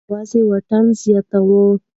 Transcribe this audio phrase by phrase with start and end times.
[0.03, 1.63] دا یوازې واټن زیاتوي.